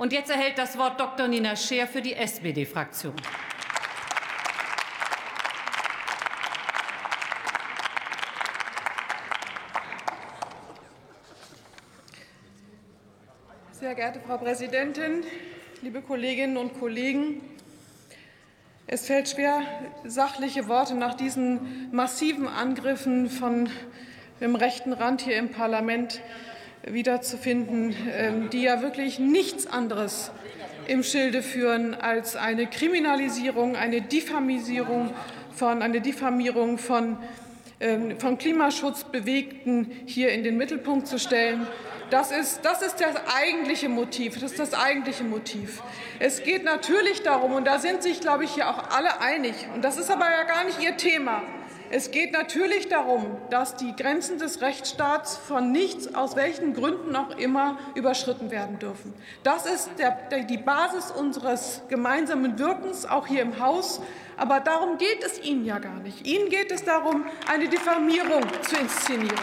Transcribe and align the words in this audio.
Und 0.00 0.14
jetzt 0.14 0.30
erhält 0.30 0.56
das 0.56 0.78
Wort 0.78 0.98
Dr. 0.98 1.28
Nina 1.28 1.54
Scheer 1.54 1.86
für 1.86 2.00
die 2.00 2.14
SPD-Fraktion. 2.14 3.12
Sehr 13.72 13.94
geehrte 13.94 14.20
Frau 14.20 14.38
Präsidentin, 14.38 15.22
liebe 15.82 16.00
Kolleginnen 16.00 16.56
und 16.56 16.80
Kollegen! 16.80 17.42
Es 18.86 19.04
fällt 19.04 19.28
schwer, 19.28 19.60
sachliche 20.04 20.66
Worte 20.66 20.94
nach 20.94 21.12
diesen 21.12 21.92
massiven 21.92 22.48
Angriffen 22.48 23.28
von 23.28 23.68
dem 24.40 24.54
rechten 24.56 24.94
Rand 24.94 25.20
hier 25.20 25.36
im 25.36 25.50
Parlament 25.50 26.22
wiederzufinden, 26.82 27.94
ähm, 28.12 28.50
die 28.50 28.62
ja 28.62 28.82
wirklich 28.82 29.18
nichts 29.18 29.66
anderes 29.66 30.30
im 30.86 31.02
Schilde 31.02 31.42
führen 31.42 31.94
als 31.94 32.36
eine 32.36 32.66
Kriminalisierung, 32.66 33.76
eine 33.76 34.00
Diffamisierung 34.00 35.12
von, 35.54 35.82
eine 35.82 36.00
Diffamierung 36.00 36.78
von, 36.78 37.18
ähm, 37.80 38.18
von 38.18 38.38
Klimaschutzbewegten 38.38 39.92
hier 40.06 40.32
in 40.32 40.42
den 40.42 40.56
Mittelpunkt 40.56 41.06
zu 41.06 41.18
stellen. 41.18 41.66
Das 42.10 42.32
ist, 42.32 42.64
das 42.64 42.82
ist 42.82 43.00
das 43.00 43.14
eigentliche 43.36 43.88
Motiv. 43.88 44.34
Das 44.34 44.50
ist 44.50 44.58
das 44.58 44.74
eigentliche 44.74 45.22
Motiv. 45.22 45.80
Es 46.18 46.42
geht 46.42 46.64
natürlich 46.64 47.22
darum, 47.22 47.52
und 47.52 47.66
da 47.66 47.78
sind 47.78 48.02
sich, 48.02 48.20
glaube 48.20 48.44
ich, 48.44 48.50
hier 48.52 48.68
auch 48.68 48.90
alle 48.90 49.20
einig, 49.20 49.54
und 49.74 49.84
das 49.84 49.96
ist 49.96 50.10
aber 50.10 50.26
ja 50.28 50.42
gar 50.42 50.64
nicht 50.64 50.82
Ihr 50.82 50.96
Thema. 50.96 51.42
Es 51.90 52.12
geht 52.12 52.32
natürlich 52.32 52.88
darum, 52.88 53.36
dass 53.50 53.76
die 53.76 53.94
Grenzen 53.96 54.38
des 54.38 54.60
Rechtsstaats 54.60 55.36
von 55.36 55.72
nichts, 55.72 56.14
aus 56.14 56.36
welchen 56.36 56.72
Gründen 56.72 57.16
auch 57.16 57.36
immer, 57.36 57.78
überschritten 57.96 58.50
werden 58.50 58.78
dürfen. 58.78 59.12
Das 59.42 59.66
ist 59.66 59.90
der, 59.98 60.12
der, 60.30 60.44
die 60.44 60.58
Basis 60.58 61.10
unseres 61.10 61.82
gemeinsamen 61.88 62.58
Wirkens, 62.58 63.06
auch 63.06 63.26
hier 63.26 63.42
im 63.42 63.58
Haus. 63.58 64.00
Aber 64.36 64.60
darum 64.60 64.98
geht 64.98 65.22
es 65.24 65.42
Ihnen 65.42 65.64
ja 65.64 65.78
gar 65.78 65.98
nicht. 65.98 66.26
Ihnen 66.26 66.48
geht 66.48 66.70
es 66.70 66.84
darum, 66.84 67.26
eine 67.48 67.68
Diffamierung 67.68 68.42
zu 68.62 68.76
inszenieren 68.76 69.38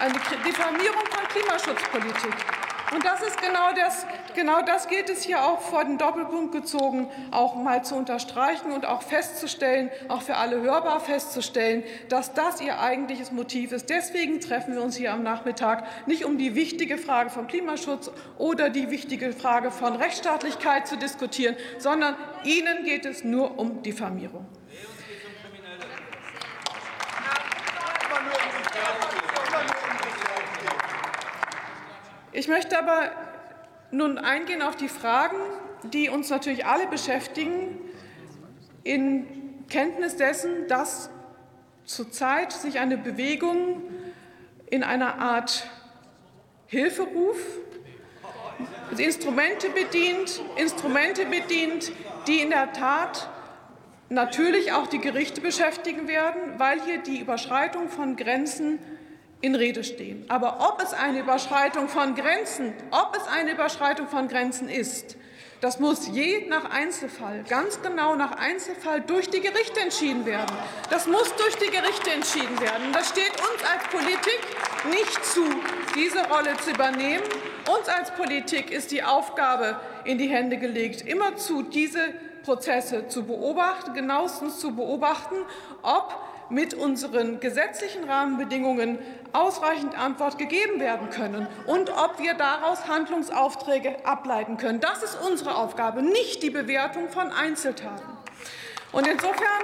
eine 0.00 0.14
Diffamierung 0.44 1.04
von 1.10 1.28
Klimaschutzpolitik. 1.28 2.59
Und 2.92 3.04
das 3.04 3.22
ist 3.22 3.40
genau 3.40 3.72
das, 3.76 4.04
genau 4.34 4.62
das 4.62 4.88
geht 4.88 5.08
es 5.10 5.22
hier 5.22 5.44
auch 5.44 5.60
vor 5.60 5.84
den 5.84 5.96
Doppelpunkt 5.96 6.52
gezogen, 6.52 7.08
auch 7.30 7.54
mal 7.54 7.84
zu 7.84 7.94
unterstreichen 7.94 8.72
und 8.72 8.84
auch 8.84 9.02
festzustellen, 9.02 9.90
auch 10.08 10.22
für 10.22 10.36
alle 10.36 10.60
hörbar 10.60 10.98
festzustellen, 10.98 11.84
dass 12.08 12.34
das 12.34 12.60
ihr 12.60 12.80
eigentliches 12.80 13.30
Motiv 13.30 13.70
ist. 13.70 13.90
Deswegen 13.90 14.40
treffen 14.40 14.74
wir 14.74 14.82
uns 14.82 14.96
hier 14.96 15.12
am 15.12 15.22
Nachmittag 15.22 15.86
nicht 16.06 16.24
um 16.24 16.36
die 16.36 16.56
wichtige 16.56 16.98
Frage 16.98 17.30
vom 17.30 17.46
Klimaschutz 17.46 18.10
oder 18.38 18.70
die 18.70 18.90
wichtige 18.90 19.32
Frage 19.32 19.70
von 19.70 19.94
Rechtsstaatlichkeit 19.94 20.88
zu 20.88 20.96
diskutieren, 20.96 21.54
sondern 21.78 22.16
Ihnen 22.42 22.84
geht 22.84 23.06
es 23.06 23.22
nur 23.22 23.58
um 23.58 23.82
Diffamierung. 23.82 24.46
Ich 32.32 32.46
möchte 32.46 32.78
aber 32.78 33.10
nun 33.90 34.16
eingehen 34.16 34.62
auf 34.62 34.76
die 34.76 34.88
Fragen, 34.88 35.36
die 35.82 36.08
uns 36.08 36.30
natürlich 36.30 36.64
alle 36.64 36.86
beschäftigen, 36.86 37.76
in 38.84 39.26
Kenntnis 39.68 40.16
dessen, 40.16 40.68
dass 40.68 41.10
zurzeit 41.84 42.52
sich 42.52 42.78
eine 42.78 42.96
Bewegung 42.96 43.82
in 44.70 44.84
einer 44.84 45.18
Art 45.18 45.66
Hilferuf 46.66 47.36
Instrumente 48.96 49.70
bedient, 49.70 50.40
Instrumente 50.56 51.24
bedient, 51.26 51.90
die 52.26 52.40
in 52.40 52.50
der 52.50 52.72
Tat 52.72 53.28
natürlich 54.08 54.72
auch 54.72 54.86
die 54.86 54.98
Gerichte 54.98 55.40
beschäftigen 55.40 56.06
werden, 56.06 56.58
weil 56.58 56.80
hier 56.82 56.98
die 56.98 57.20
Überschreitung 57.20 57.88
von 57.88 58.16
Grenzen 58.16 58.78
in 59.40 59.54
Rede 59.54 59.84
stehen. 59.84 60.24
Aber 60.28 60.58
ob 60.68 60.82
es 60.82 60.92
eine 60.92 61.20
Überschreitung 61.20 61.88
von 61.88 62.14
Grenzen, 62.14 62.74
ob 62.90 63.16
es 63.16 63.26
eine 63.26 63.52
Überschreitung 63.52 64.08
von 64.08 64.28
Grenzen 64.28 64.68
ist, 64.68 65.16
das 65.60 65.78
muss 65.78 66.08
je 66.08 66.46
nach 66.48 66.70
Einzelfall, 66.70 67.44
ganz 67.46 67.82
genau 67.82 68.16
nach 68.16 68.32
Einzelfall 68.32 69.02
durch 69.02 69.28
die 69.28 69.40
Gerichte 69.40 69.80
entschieden 69.80 70.24
werden. 70.24 70.56
Das 70.88 71.06
muss 71.06 71.34
durch 71.36 71.54
die 71.56 71.70
Gerichte 71.70 72.12
entschieden 72.12 72.58
werden. 72.60 72.92
Das 72.94 73.10
steht 73.10 73.32
uns 73.32 73.62
als 73.70 73.86
Politik 73.90 74.40
nicht 74.90 75.22
zu, 75.22 75.44
diese 75.94 76.26
Rolle 76.30 76.56
zu 76.64 76.70
übernehmen. 76.70 77.24
Uns 77.78 77.88
als 77.90 78.10
Politik 78.12 78.70
ist 78.70 78.90
die 78.90 79.02
Aufgabe 79.02 79.78
in 80.04 80.16
die 80.16 80.28
Hände 80.28 80.56
gelegt, 80.56 81.02
immerzu 81.06 81.62
diese 81.62 82.14
Prozesse 82.42 83.08
zu 83.08 83.26
beobachten, 83.26 83.92
genauestens 83.92 84.60
zu 84.60 84.74
beobachten, 84.74 85.36
ob 85.82 86.14
mit 86.50 86.74
unseren 86.74 87.40
gesetzlichen 87.40 88.04
Rahmenbedingungen 88.04 88.98
ausreichend 89.32 89.96
Antwort 89.98 90.38
gegeben 90.38 90.80
werden 90.80 91.10
können 91.10 91.46
und 91.66 91.90
ob 91.90 92.18
wir 92.18 92.34
daraus 92.34 92.88
Handlungsaufträge 92.88 94.04
ableiten 94.04 94.56
können. 94.56 94.80
Das 94.80 95.02
ist 95.02 95.18
unsere 95.26 95.54
Aufgabe, 95.56 96.02
nicht 96.02 96.42
die 96.42 96.50
Bewertung 96.50 97.08
von 97.08 97.30
Einzeltaten. 97.30 98.10
Und 98.92 99.06
insofern 99.06 99.62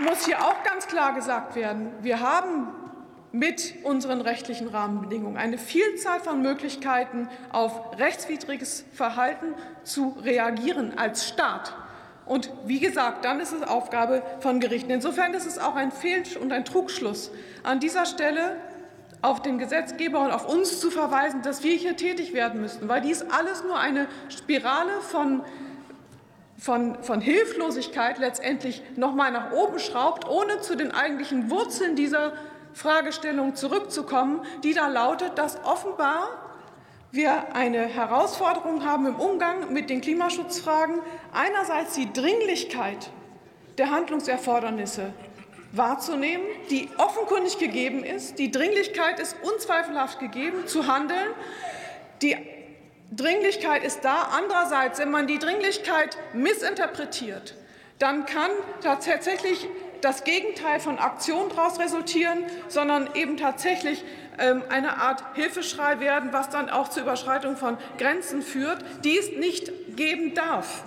muss 0.00 0.24
hier 0.24 0.42
auch 0.44 0.62
ganz 0.64 0.86
klar 0.86 1.14
gesagt 1.14 1.54
werden, 1.54 1.92
wir 2.00 2.20
haben 2.20 2.68
mit 3.32 3.74
unseren 3.82 4.22
rechtlichen 4.22 4.68
Rahmenbedingungen 4.68 5.36
eine 5.36 5.58
Vielzahl 5.58 6.20
von 6.20 6.40
Möglichkeiten, 6.40 7.28
auf 7.50 7.98
rechtswidriges 7.98 8.84
Verhalten 8.94 9.54
zu 9.84 10.16
reagieren 10.22 10.96
als 10.96 11.28
Staat. 11.28 11.74
Und 12.28 12.50
wie 12.64 12.78
gesagt, 12.78 13.24
dann 13.24 13.40
ist 13.40 13.52
es 13.52 13.62
Aufgabe 13.62 14.22
von 14.40 14.60
Gerichten. 14.60 14.90
Insofern 14.90 15.34
ist 15.34 15.46
es 15.46 15.58
auch 15.58 15.76
ein 15.76 15.90
Fehl- 15.90 16.22
und 16.40 16.52
ein 16.52 16.64
Trugschluss, 16.64 17.30
an 17.62 17.80
dieser 17.80 18.06
Stelle 18.06 18.56
auf 19.22 19.42
den 19.42 19.58
Gesetzgeber 19.58 20.20
und 20.20 20.30
auf 20.30 20.48
uns 20.48 20.78
zu 20.78 20.90
verweisen, 20.90 21.42
dass 21.42 21.64
wir 21.64 21.74
hier 21.74 21.96
tätig 21.96 22.34
werden 22.34 22.60
müssten, 22.60 22.88
weil 22.88 23.00
dies 23.00 23.22
alles 23.22 23.64
nur 23.64 23.78
eine 23.78 24.06
Spirale 24.28 25.00
von 25.00 25.42
von, 26.60 27.02
von 27.04 27.20
Hilflosigkeit 27.20 28.18
letztendlich 28.18 28.82
noch 28.96 29.14
mal 29.14 29.30
nach 29.30 29.52
oben 29.52 29.78
schraubt, 29.78 30.28
ohne 30.28 30.60
zu 30.60 30.76
den 30.76 30.90
eigentlichen 30.90 31.50
Wurzeln 31.50 31.94
dieser 31.94 32.32
Fragestellung 32.72 33.54
zurückzukommen, 33.54 34.40
die 34.64 34.74
da 34.74 34.88
lautet, 34.88 35.38
dass 35.38 35.62
offenbar 35.64 36.47
wir 37.10 37.54
eine 37.54 37.86
Herausforderung 37.86 38.84
haben 38.84 39.06
im 39.06 39.16
Umgang 39.16 39.72
mit 39.72 39.90
den 39.90 40.00
Klimaschutzfragen, 40.00 41.00
einerseits 41.32 41.94
die 41.94 42.12
Dringlichkeit 42.12 43.10
der 43.78 43.90
Handlungserfordernisse 43.90 45.12
wahrzunehmen, 45.72 46.46
die 46.70 46.88
offenkundig 46.98 47.58
gegeben 47.58 48.04
ist. 48.04 48.38
Die 48.38 48.50
Dringlichkeit 48.50 49.20
ist 49.20 49.36
unzweifelhaft 49.42 50.18
gegeben, 50.18 50.66
zu 50.66 50.86
handeln. 50.86 51.28
Die 52.22 52.36
Dringlichkeit 53.10 53.84
ist 53.84 54.04
da. 54.04 54.28
Andererseits, 54.36 54.98
wenn 54.98 55.10
man 55.10 55.26
die 55.26 55.38
Dringlichkeit 55.38 56.16
missinterpretiert, 56.32 57.54
dann 57.98 58.26
kann 58.26 58.50
tatsächlich 58.82 59.66
das 60.00 60.24
Gegenteil 60.24 60.80
von 60.80 60.98
Aktion 60.98 61.48
daraus 61.48 61.78
resultieren, 61.78 62.44
sondern 62.68 63.10
eben 63.14 63.36
tatsächlich 63.36 64.04
ähm, 64.38 64.62
eine 64.68 64.98
Art 64.98 65.22
Hilfeschrei 65.34 66.00
werden, 66.00 66.32
was 66.32 66.50
dann 66.50 66.70
auch 66.70 66.88
zur 66.88 67.02
Überschreitung 67.02 67.56
von 67.56 67.76
Grenzen 67.98 68.42
führt, 68.42 68.84
die 69.04 69.18
es 69.18 69.32
nicht 69.32 69.72
geben 69.96 70.34
darf. 70.34 70.84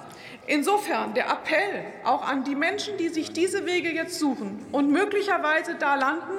Insofern 0.47 1.13
der 1.13 1.27
Appell 1.29 1.85
auch 2.03 2.27
an 2.27 2.43
die 2.43 2.55
Menschen, 2.55 2.97
die 2.97 3.09
sich 3.09 3.31
diese 3.31 3.65
Wege 3.65 3.89
jetzt 3.89 4.17
suchen 4.19 4.65
und 4.71 4.91
möglicherweise 4.91 5.75
da 5.75 5.95
landen, 5.95 6.33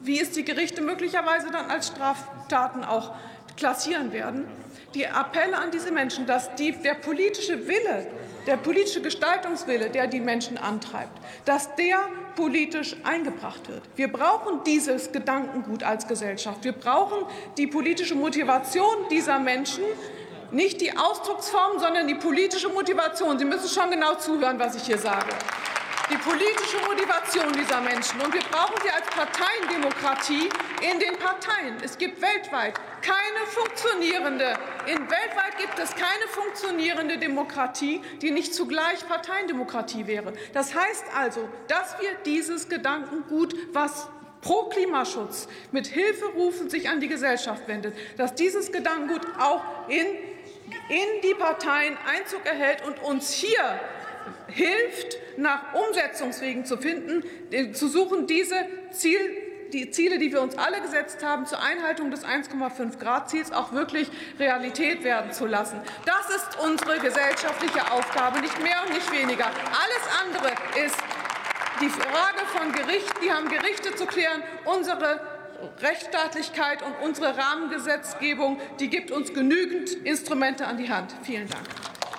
wie 0.00 0.20
es 0.20 0.30
die 0.30 0.44
Gerichte 0.44 0.82
möglicherweise 0.82 1.50
dann 1.50 1.70
als 1.70 1.88
Straftaten 1.88 2.84
auch 2.84 3.14
klassieren 3.56 4.12
werden, 4.12 4.46
die 4.94 5.06
Appelle 5.06 5.56
an 5.56 5.70
diese 5.70 5.92
Menschen, 5.92 6.26
dass 6.26 6.54
die, 6.56 6.72
der 6.72 6.94
politische 6.94 7.66
Wille 7.68 8.06
der 8.46 8.56
politische 8.56 9.02
Gestaltungswille, 9.02 9.90
der 9.90 10.06
die 10.06 10.20
Menschen 10.20 10.58
antreibt, 10.58 11.12
dass 11.44 11.74
der 11.76 11.98
politisch 12.36 12.96
eingebracht 13.04 13.68
wird. 13.68 13.82
Wir 13.96 14.10
brauchen 14.10 14.64
dieses 14.64 15.12
Gedankengut 15.12 15.82
als 15.82 16.06
Gesellschaft. 16.06 16.64
Wir 16.64 16.72
brauchen 16.72 17.26
die 17.56 17.66
politische 17.66 18.14
Motivation 18.14 19.08
dieser 19.10 19.38
Menschen, 19.38 19.84
nicht 20.52 20.80
die 20.80 20.96
Ausdrucksform, 20.96 21.78
sondern 21.78 22.08
die 22.08 22.16
politische 22.16 22.68
Motivation. 22.68 23.38
Sie 23.38 23.44
müssen 23.44 23.68
schon 23.68 23.90
genau 23.90 24.14
zuhören, 24.16 24.58
was 24.58 24.74
ich 24.74 24.82
hier 24.82 24.98
sage 24.98 25.28
die 26.10 26.16
politische 26.16 26.78
Motivation 26.88 27.52
dieser 27.52 27.80
Menschen. 27.80 28.20
Und 28.20 28.34
wir 28.34 28.42
brauchen 28.42 28.74
sie 28.82 28.90
als 28.90 29.06
Parteiendemokratie 29.06 30.48
in 30.82 30.98
den 30.98 31.16
Parteien. 31.18 31.76
Es 31.82 31.96
gibt 31.96 32.20
weltweit 32.20 32.74
keine 33.00 33.46
funktionierende, 33.46 34.54
in 34.86 34.98
weltweit 34.98 35.56
gibt 35.58 35.78
es 35.78 35.94
keine 35.94 36.26
funktionierende 36.28 37.18
Demokratie, 37.18 38.02
die 38.20 38.30
nicht 38.30 38.54
zugleich 38.54 39.06
Parteiendemokratie 39.08 40.06
wäre. 40.06 40.32
Das 40.52 40.74
heißt 40.74 41.04
also, 41.16 41.48
dass 41.68 42.00
wir 42.00 42.10
dieses 42.26 42.68
Gedankengut, 42.68 43.54
was 43.72 44.08
pro 44.42 44.64
Klimaschutz 44.64 45.48
mit 45.70 45.86
Hilferufen 45.86 46.70
sich 46.70 46.88
an 46.88 47.00
die 47.00 47.08
Gesellschaft 47.08 47.68
wendet, 47.68 47.96
dass 48.16 48.34
dieses 48.34 48.72
Gedankengut 48.72 49.26
auch 49.38 49.62
in, 49.88 50.06
in 50.88 51.20
die 51.22 51.34
Parteien 51.34 51.96
Einzug 52.06 52.44
erhält 52.46 52.84
und 52.84 53.02
uns 53.02 53.32
hier 53.32 53.80
hilft, 54.48 55.16
nach 55.36 55.74
Umsetzungswegen 55.74 56.64
zu 56.64 56.76
finden, 56.76 57.24
äh, 57.50 57.72
zu 57.72 57.88
suchen, 57.88 58.26
diese 58.26 58.56
Ziel, 58.90 59.18
die 59.72 59.90
Ziele, 59.90 60.18
die 60.18 60.32
wir 60.32 60.40
uns 60.40 60.58
alle 60.58 60.80
gesetzt 60.80 61.24
haben, 61.24 61.46
zur 61.46 61.62
Einhaltung 61.62 62.10
des 62.10 62.24
1,5 62.24 62.98
Grad 62.98 63.30
Ziels 63.30 63.52
auch 63.52 63.72
wirklich 63.72 64.10
Realität 64.38 65.04
werden 65.04 65.32
zu 65.32 65.46
lassen. 65.46 65.80
Das 66.04 66.34
ist 66.34 66.58
unsere 66.64 66.98
gesellschaftliche 66.98 67.90
Aufgabe, 67.92 68.40
nicht 68.40 68.60
mehr 68.62 68.82
und 68.86 68.94
nicht 68.94 69.12
weniger. 69.12 69.46
Alles 69.46 70.24
andere 70.24 70.50
ist 70.84 70.96
die 71.80 71.88
Frage 71.88 72.46
von 72.46 72.72
Gerichten, 72.72 73.20
die 73.24 73.32
haben 73.32 73.48
Gerichte 73.48 73.94
zu 73.94 74.06
klären. 74.06 74.42
Unsere 74.64 75.20
Rechtsstaatlichkeit 75.80 76.82
und 76.82 76.94
unsere 77.02 77.36
Rahmengesetzgebung, 77.36 78.60
die 78.78 78.88
gibt 78.88 79.10
uns 79.10 79.32
genügend 79.32 79.90
Instrumente 80.04 80.66
an 80.66 80.78
die 80.78 80.90
Hand. 80.90 81.14
Vielen 81.22 81.48
Dank. 81.48 81.64